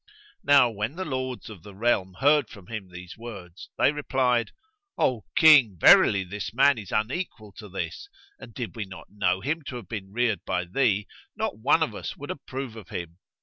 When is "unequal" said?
6.91-7.51